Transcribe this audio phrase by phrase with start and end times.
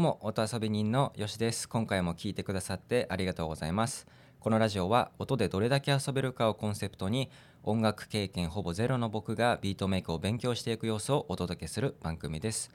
[0.00, 1.68] うも音遊び人のよしです。
[1.68, 4.06] 今回も聞いてくださってありがとうございます。
[4.40, 7.30] このラジオは音でどれだけ遊べるかをコンセプトに
[7.62, 12.70] 音楽経験ほぼゼロの僕がビートメイクを勉強していく様子をお届けする番組です。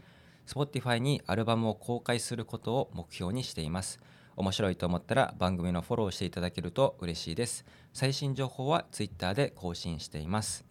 [0.45, 3.99] Spotify にアルバムを公開することを目標にしています。
[4.35, 7.65] 面白いと思ったら番組のフォローしていただけると嬉しいです。
[7.91, 10.63] 最新情報は Twitter で更新しています。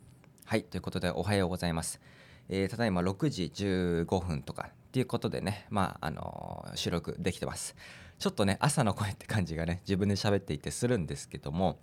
[0.45, 2.01] はいということでおはようございます。
[2.48, 7.75] えー、ただいま6時15分とかっていうことでね、まあ、あの、収録できてます。
[8.16, 11.80] ちょっとね、朝の声って感じがね、自分で喋っていてするんですけども、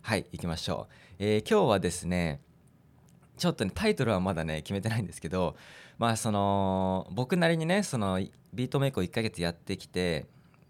[0.00, 0.94] はい、行きましょう。
[1.18, 2.40] えー、今日はですね、
[3.36, 5.56] ちょっとね、タイトルはまだね、決めてないんですけど、
[5.98, 8.18] まあ、その、僕なりにね、その、
[8.54, 10.24] ビートメイクを1ヶ月やってきて、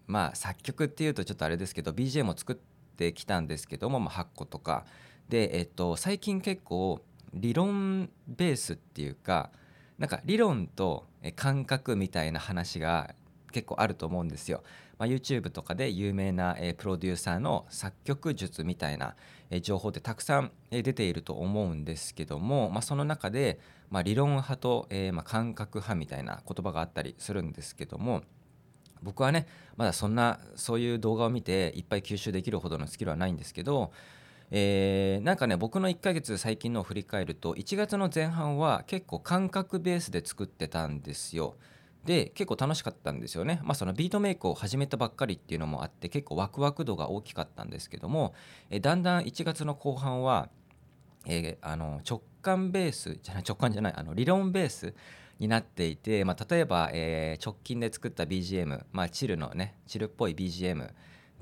[0.05, 2.55] まあ、作曲っていうとちょっとあれですけど、BGM を作っ
[2.97, 4.85] てきたんですけども、まあ、8個とか。
[5.29, 6.99] で、えっと、最近結構、
[7.33, 9.49] 理論ベースっていうか
[9.97, 13.15] なんか理論と感覚みたいな話が
[13.51, 14.63] 結構あると思うんですよ。
[14.97, 19.15] まあ、YouTube とかで有名な、プロデューサーの作曲術みたいな、
[19.61, 28.23] 情報ってたくさん、出ていると思うんですけども、まあ、その中で、まあ、理論派と、えま感覚派みたいな言葉があったりするんですけども
[29.03, 33.91] 僕はねまだそんなそういう動画を見ていっぱい吸収できるほどのスキルはないんですけど
[34.57, 41.57] えー、なんかね僕の1ヶ月最近のを振り返ると1月の前半は結構感覚ベースで作ってたんですよ。
[42.05, 43.59] で結構楽しかったんですよね。
[43.63, 48.33] まあそのビートメイクを始めたばっかりっていうのもあって結構ワクワク度が大きかったんですけども、
[48.69, 50.47] え、だんだん1月の後半は、
[51.25, 54.93] えー、あの直感ベースじゃない直感じゃないあの理論ベース
[55.37, 60.91] になっていて、まあ、例えば、えー、直近で作った BGM、まあ、チルのねチルっぽい BGM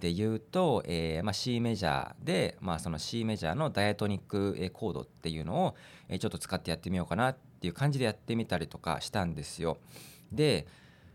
[0.04, 5.76] で言うと、えーまあ、C メジャーで、まあ、その C メジャーのダイアトニックコードっていうのを、
[6.10, 9.78] えー、ちょっと使ってやってみようかなっていう感じでやってみたりとかしたんですよ。
[10.34, 10.68] で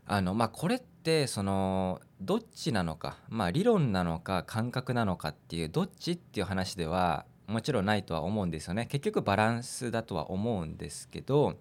[0.07, 11.59] あのまあこれってそのどっちなのか、まあ、理論なのか感覚なのかっていうどっちっていう話ではもちろんないとは思うんですよね結局バランスだとは思うんですけど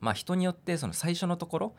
[0.00, 1.74] まあ人によってその最初のところ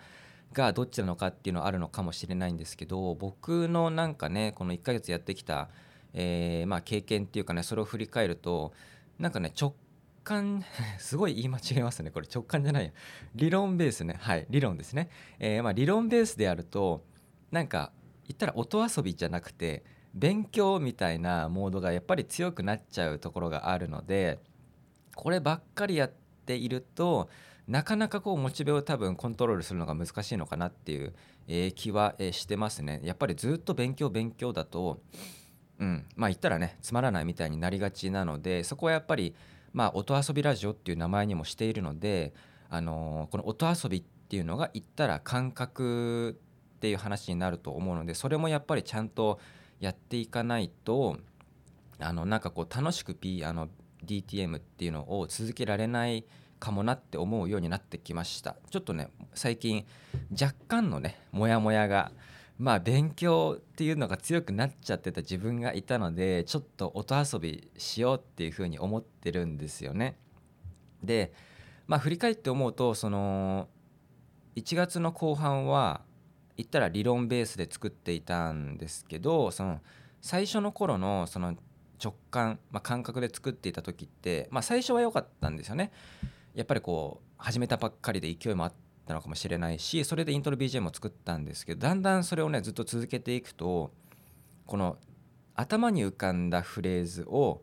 [0.53, 5.69] がどっちなのかっていうのはあるのかもしれないんですけど僕のなんかねこの1ヶ月やってきた、
[6.13, 8.74] えー、まあ経験っていうかねそれを振り返ると
[9.19, 9.75] なんかね直
[10.24, 10.63] 感
[11.00, 12.28] すごい言い間違えますねこれ。
[12.34, 12.91] 直感じゃない
[13.35, 14.18] 理論ベースね。
[14.19, 15.09] はい理論ですね、
[15.40, 17.06] えー、まあ理論ベースであると
[17.52, 17.91] なんか
[18.28, 19.84] 言ったら音遊びじゃなくて
[20.14, 24.40] 勉強みたいなモードがやっぱり強くなっちゃうところがあるので
[25.16, 26.12] こればっかりやっ
[26.46, 27.29] ていると
[27.67, 31.13] なかなかこうモチベを多分コントロールするのが難しいのかなっていう、
[31.73, 33.00] 気は、してますね。
[33.03, 35.01] やっぱりずっと勉強勉強だと、
[35.79, 39.35] うん、まあ言ったらねつまらないみたいになりがちなのでそこはやっぱり
[39.73, 42.33] まあ音遊びラジオっていう名前にもしているので、
[42.69, 46.38] あの、この音遊びっていうのが言ったら感覚
[46.78, 49.39] っていう話になると思うのでそれもやっぱりちゃんと
[49.79, 51.17] やっていかないと
[51.99, 53.69] あのなんかこう楽しく P あの
[54.05, 56.25] DTM っていうのを続けられない
[56.59, 59.85] かもなって思うようになってきましたちょっとね最近
[60.31, 62.12] 若干のねモヤモヤが
[62.57, 70.17] まあ勉強っていうのが強くなっちゃってた自分がいたのでちょっと音遊びしようっていうふうに思ってるんですよね。
[71.03, 71.31] で
[71.85, 73.67] まあ振り返って思うとその
[74.56, 76.01] 1月の後半は
[76.57, 79.79] 言ったら理論ベースで作っていたんですけどその
[80.22, 81.56] 最初の頃のその
[82.03, 85.91] 直感、まあ、感覚で作っていた時って、まあ、最初は良かったんですよね。
[86.57, 88.73] やっぱりこう始めたばっかりで勢いもあっ
[89.06, 93.91] たのかもしれないしそれでイントロ BGM を作ったんですけどだんだんそれをねずっと続けていくと
[94.66, 94.97] この
[95.53, 97.62] 頭に浮かんだフレーズを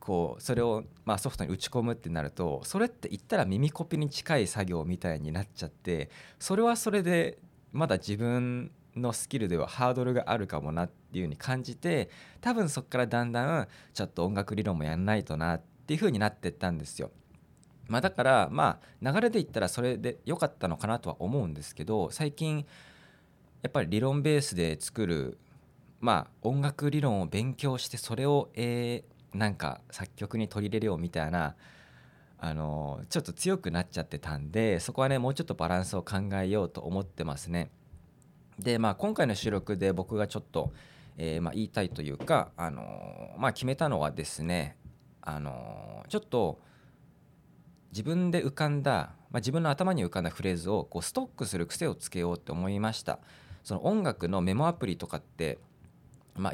[0.00, 6.10] こうそれをまあソフトに打ち込むってなるとそれって言ったら耳コピに近い作業みたいになっちゃって
[6.40, 7.38] それはそれで
[7.70, 17.12] まだ自分のスキルではハードルがあるかもなっていう風に感じて多分そこからだんだんちょっと音楽理論もやんないとなっていう風になってったんですよ。
[17.90, 22.64] まあ、だからまあ流れで言ったらそれで良かったのかなとは思うんですけど最近
[23.62, 25.38] やっぱり理論ベースで作る
[25.98, 31.56] まあ音楽理論を勉強してそれをえー、なんか作曲に取り入れるよみたいな
[32.38, 37.72] あのちょっと強くなっちゃってたんでそこはねもうちょっとバランスを考えようと思ってますね。
[38.56, 40.72] でまあ今回の収録で僕がちょっと、
[41.16, 44.76] え、まあ、言いたいというかあのまあ決めたのはですね
[45.22, 46.60] あのちょっと
[47.90, 53.18] 自分で浮かんだ、まあ、自分の頭に浮かんだフレーズをこうストックする癖をつけようって思いました。
[53.62, 55.58] その音楽のメモアプリとかって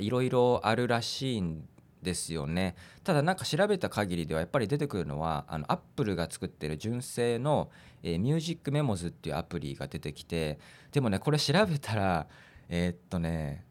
[0.01, 1.69] いろいろあるらしいん
[2.03, 2.75] ですよね。
[3.05, 7.71] ただなんか調べた限りではやっぱり出てくるのはアップルが作ってる純正の、
[8.03, 10.59] えー、ミュージックメモズっていうアプリが出てきて
[10.93, 12.27] でもねこれ調べたら
[12.69, 13.65] えー、っとね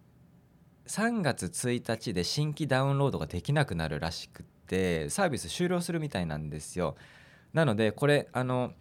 [0.87, 6.95] 3月1日で新規ダウンロードができなくなるらしくてサービス終了するみたいなんですよ。
[7.55, 8.73] なのでこれあの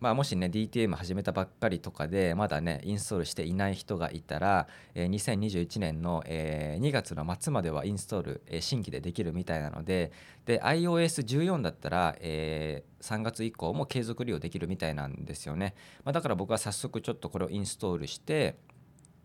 [0.00, 10.12] まあ、もしね DTM 始めたばっかりとかでまだねインストールしていない人がいたら、えー、2021年の、えー、2月の末まではインストール、えー、新規でできるみたいなので
[10.46, 15.74] で iOS14 だったら、えー、3月以降も継続利用できるみたいなんですよね、
[16.04, 18.54] まあ、だから僕は早速ちょっとこれをインストールして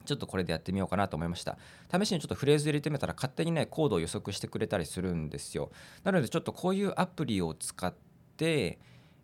[0.05, 1.57] ちょっとこれでやってみようかなと思いました。
[1.89, 5.71] 試しにちょっとフレーズ入れてみたら勝手にねコードを予測してくれたりするんですよ。
[6.03, 8.12] なのでちょっとこういうアプリを使って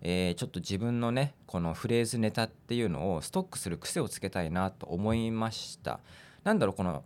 [0.01, 5.99] えー、ちょっと自分のねこのフレーズネタっていうのをストックする癖をつけたいなと思いました
[6.43, 7.03] なんだろうこの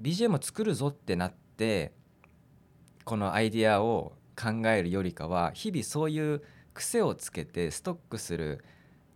[0.00, 1.92] BGM 作るぞってなって
[3.04, 6.42] このアイディアを考えるよりかは日々そういう
[6.72, 8.64] 癖をつけてストックする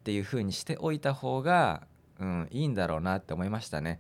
[0.01, 1.87] っていう風にしておいた方が、
[2.21, 3.99] うん、いいんだろうなって思いましたね。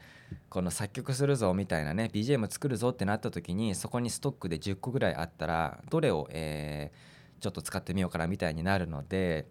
[0.50, 9.46] この作曲するぞみたいなね BGM 作るぞってなった時にそこにストックで10個ぐらいあったらどれを、えーちょっと使ってみようかなみたいになるので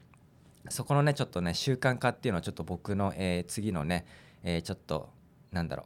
[0.69, 4.05] そこのねちょっとね習慣化っていうのはちょっと僕の、えー、次のね、
[4.43, 5.09] えー、ちょっと
[5.51, 5.85] なんだろ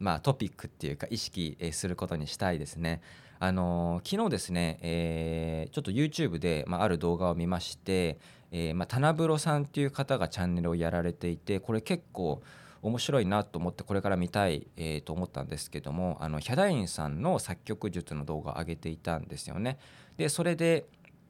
[0.00, 3.00] うまあトピックっていうか意識することにしたいですね。
[3.38, 8.18] あのー、昨日ですね、えー、ちょっと YouTube で、まあ、ある動画を見まして、
[8.50, 12.42] えーまあ、棚風呂さんっていう方がチャンネルをやられていてこれ結構
[12.82, 19.78] 面白いなと思ってこれから見たい、えー、と思ったんですけどもあのヒャダインさんの作曲術の動画を上げていたんですよね。
[20.16, 20.86] でそれで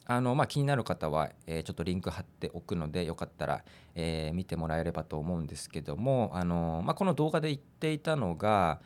[0.09, 3.65] あのまあ、気になる方は、えー、ちょっとリンク貼っておくのでよかったら、
[3.97, 8.81] えー、見てもらえればと思うんですけどもあの、まあ、この動画で言っていたのが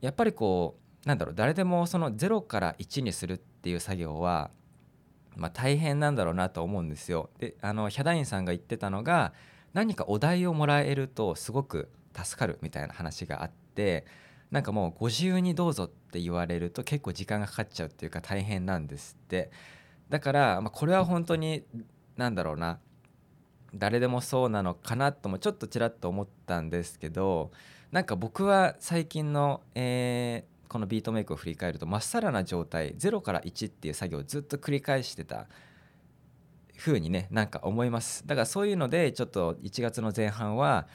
[0.00, 4.50] やっぱりこうなんだろう誰でもその0から1にするっていう作業は、
[5.36, 7.28] まあ、大変なんだろうなと思うんですよ。
[7.38, 9.34] であのヒャダインさんが言ってたのが
[9.74, 14.06] 何かお題をもらえるとすごく助かるみたいな話があって
[14.50, 19.50] なんかもうご自由にどうぞって言われると結構時間がかかっちゃうっていうか大変なんですって。
[20.08, 21.64] だから、まあ、これは本当に
[22.16, 22.78] 何だろうな
[23.74, 27.50] 誰でもそうなのかなともちょっとちらっと思ったんですけど
[27.90, 35.46] なんか僕は最近の、えー、このビートメイクを振り返るとまっさらな状態0から1っていう作業をずっと繰り返してた
[36.76, 38.26] 風にねなんか思います。
[38.26, 40.88] だからそういうのでちょっと1月の前半は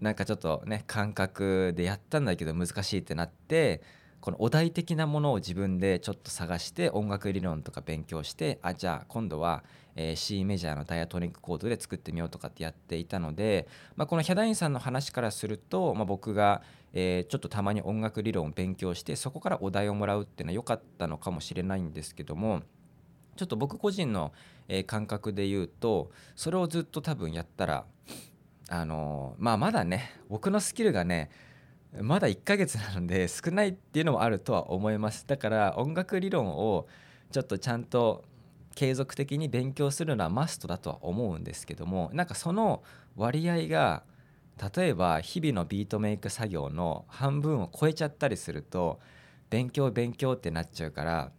[0.00, 3.82] なんかちょっとね感覚でやったんだけど難しいってなって
[4.20, 9.64] このお題的なものを自分でちょっと探して音楽理論とか勉強してあじゃあ今度は、
[9.96, 16.62] えー、C メジャーのダイアトニックコードで作ってみようとかってやっていたので、まあ、このヒャダインさんの話からすると、まあ、僕が、
[16.92, 22.62] えー、ちょっとたまに音楽理論を勉強してそこからお題をもらうっていうのは良かったのかもしれないんですけども
[23.36, 24.32] ちょっと僕個人の、
[24.68, 27.84] えー、感覚で言うとそれをずっと多分やったら
[28.68, 31.30] あのまあまだね僕のスキルがね
[32.00, 35.26] まだ1ヶ月なので 少ないっていうのもあるとは思います。
[35.26, 36.86] だから音楽理論を
[37.32, 38.24] ちょっとちゃんと
[38.74, 42.82] 継続的に勉強するのはマストだとは思うんですけどもなんかその
[43.16, 44.04] 割合が
[44.74, 49.00] 例えば日々のビートメイク作業の半分を超えちゃったりすると
[49.48, 51.32] 勉強勉強ってなっちゃうから、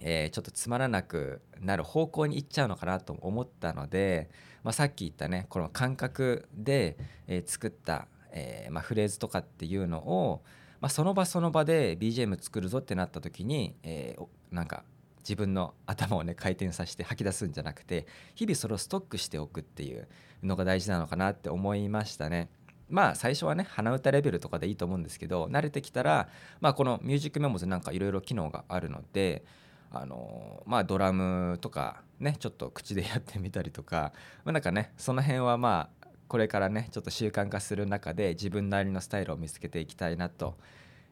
[0.00, 4.30] えー、ちょっとつまらなくなる方向に行っちゃうのかなと思ったので、
[4.64, 10.42] まあ、さっき言ったねこの感覚で、えー、作ったえー、まあ、フレーズとかっていうのを、
[10.80, 14.84] まあ、その場その場で BGM 作るぞってなった時に、えー、なんか
[15.20, 20.08] 自分の頭をね回転させて吐き出すんじゃなくて日々それをストックしておくっていう
[20.42, 22.48] のが大事なのかなって思いましたね。
[22.88, 26.28] まあ最初はね鼻歌レベルとかでいいと思うんですけど慣れてきたら、
[26.60, 29.44] まあ、このミュージックメモズなんかいろいろ機能があるので
[29.90, 34.12] あのまあドラムとかねちょっと口でやってみたりとか、
[34.44, 35.97] まあ、なんかねその辺はまあ
[36.28, 40.56] これからねちょっと習慣化する中で自分なりのスタイルを見つけていきたいなと、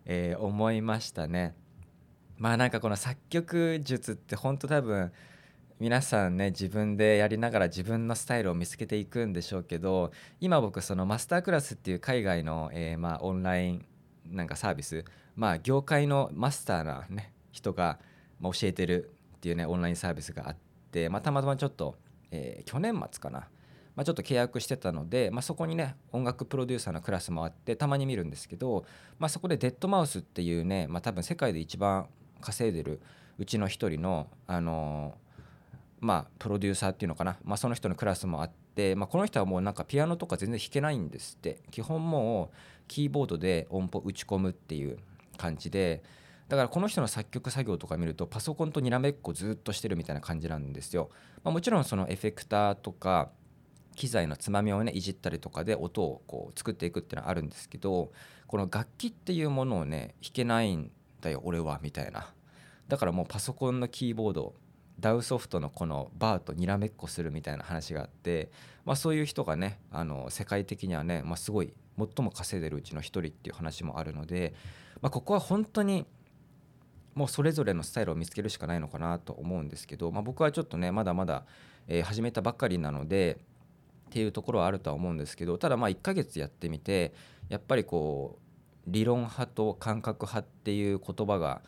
[0.05, 1.55] えー、思いましたね。
[2.39, 5.11] まあなんかこの作曲術って本当多分
[5.81, 13.85] 皆さんね自分でやりながら自分のスタイルを見つけていくんでしょうけど今僕そのマスタークラスっていう海外の、えー、まあオンライン
[14.31, 15.05] なんかサービス
[15.35, 17.99] まあ業界のマスターな、ね、人が
[18.43, 20.57] 教えてるっていうねオンラインサービスがあっ
[20.91, 21.97] て、まあ、たまたまちょっと、
[22.31, 23.49] えー、去年末かな
[23.97, 28.85] まあ、ちょっと契約してたので、まあ、そこにね音楽プロデューサーのクラスもあってたまに見るんですけど、
[29.19, 32.07] まあ、そこでデッドマウスっていうね、まあ、多分世界で一番
[32.43, 33.01] 稼いでる
[33.39, 35.15] うちの一人の、あの、
[36.01, 42.57] まあ、プロデューサーっていうのかな、まあ、その人のクラスもあって、まあ、この人はもうなんかピアノとか全然弾けないんですって基本もう
[42.89, 44.99] キーボードで音符打ち込むっていう
[45.39, 46.03] 感じで
[46.49, 51.11] だからこの人の作曲作業とか見るとパソコンとにらめっこずっとしてるみたいな感じなんですよ。
[51.43, 53.31] まあ、もちろんそのエフェクターとか
[53.97, 58.13] 機材のつまみをねいじったりとかで音をこう作っていくっていうのはあるんですけど
[58.47, 62.33] この楽器っていうものをね弾けないんだよ俺はみたいな。
[62.89, 64.55] だからもうパソコンのキーボード
[65.01, 68.51] ダウソフトのこのバーとにらめっこするみたいな話があって、
[68.85, 74.55] まあ、そういう人がねあの世界的にはね、まあ、すごい最も稼いでるうちの一人っていう話もあるので、
[75.03, 76.07] まあ、ここは本当に
[77.15, 81.45] もうそれぞれのスタイルを見つけるしかないのかなと思うんですけど、まあ、僕はちょっとねまだまだ、
[81.89, 83.39] えー、始めたばっかりなので
[84.09, 87.13] っていうところはあるとは思うんですけどただまあ1ヶ月やってみて
[87.49, 88.47] やっぱりこう
[88.87, 91.63] 理論派と感覚派っていう言葉が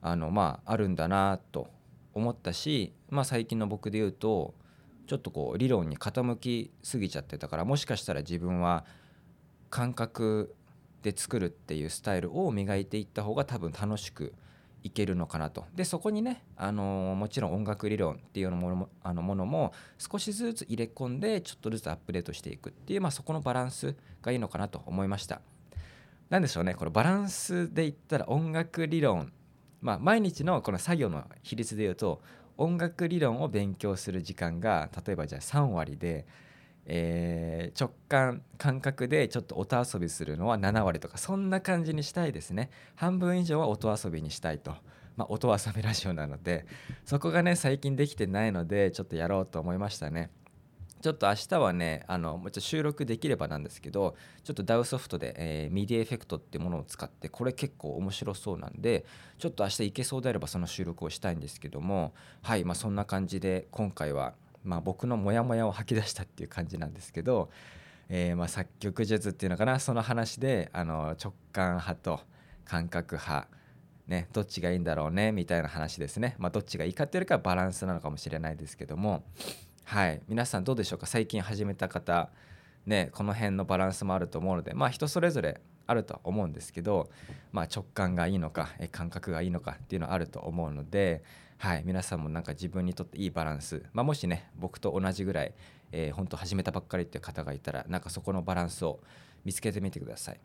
[0.00, 1.68] あのまああるんだなと
[2.14, 4.54] 思ったし、まあ、最近の僕で言うと
[5.06, 8.84] ちょっとこう理論に傾きすぎちゃってたからもしかしたら自分は
[9.68, 10.54] 感覚
[11.02, 14.32] で作るっていうスタイルを磨いていった方が多分楽しく
[14.84, 25.40] いけるのかなとでそこにね、あのもちろん音楽理論っていうものもあのものも少しずつ入れ込んでちょっとずつアップデートしていくっていう、まあ、そこのバランスがいいのかなと思いました。
[26.28, 29.32] なんでしょうねこのバランスで言ったら音楽理論
[29.80, 32.22] まあ毎日のこの作業の比率で言うと
[32.56, 36.26] 音楽理論を勉強する時間が例えばじゃあ3割で、
[36.86, 44.74] えー、直感感覚でちょっと音遊びするのは7割とかそんな感じにしたいですね半分以上は音遊びにしたいと。
[45.16, 46.66] まあ、音遊びラジオなので
[47.04, 50.30] そこがね最近できてないのでちょっとやろうと思いましたね。
[51.04, 59.04] ちょっと明日はねあのもうちょ収録できればなんですけどちょっと DAW ソフトで、えー、 MIDI エフェクトっていうものを使ってこれ結構面白そうなんで
[59.36, 64.32] ちょっと明日行けそうであればその収録をしたいんですけどもはいまあそんな感じで今回は、
[64.64, 67.50] まあ、僕のモヤモヤを吐き出したっていう感じなんですけど、
[68.08, 69.78] えー、ま作曲術っていうのかな。
[69.78, 72.20] その話であの直感派と
[72.64, 73.48] 感覚派
[74.06, 79.24] ね、どっちがいいんだろうねみたいな話ですね、まあ、どっちがいいかっていうよりかはバランスなのかもしれないですけども。
[79.84, 80.20] はい。
[80.28, 81.06] 皆さんどうでしょうか？
[81.06, 82.30] 最近始めた方
[82.84, 87.10] ねこの辺のバランスもあると思うのでまあ人それぞれあるとは思うんですけど、
[87.52, 91.22] まあ、直感がいいのか感覚がいいのかっていうのはあると思うので、
[91.58, 95.54] はい、皆さんもなんか自分にとっていいバランス、まあ、もしね僕と同じぐらい、
[95.92, 99.00] えー、本当始めたばっかりっていう方がいたらなんかそこのバランスを
[99.44, 100.40] 見つけてみてください。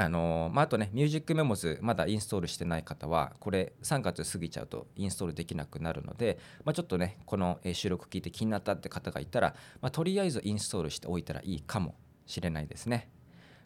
[0.00, 13.08] あのまあ、あとね、ミュージックメモズまだインストールしてない方は、これ3月過ぎちゃうとインストールできなくなるので、まあ、ちょっとね、この収録聞いて気になったって方がいたら、まあ、とりあえずインストールしておいたらいいかもしれないですね。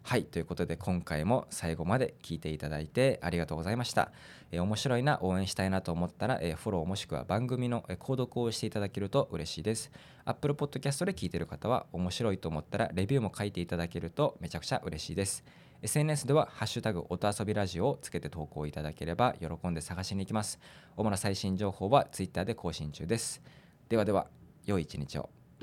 [0.05, 4.11] はい、ということで今回も最後まで聞いていただいてありがとうございました。
[4.51, 9.91] えー、面白いな、応援したいなと思ったら、えー、フォローもしくは番組の、購読をしていただけると嬉しいです。
[10.25, 15.43] Apple Podcast で聞いてる方は面白いと思ったらレビューも書いていただけるとめちゃくちゃ嬉しいです。
[15.81, 20.57] SNS では「ハッシュタグ音遊びラジオ」をつけて投稿いただければ喜んで探しに行きます
[20.95, 23.41] 主な最新情報は Twitter で更新中です
[23.89, 24.27] ではでは
[24.65, 25.29] 良い一日を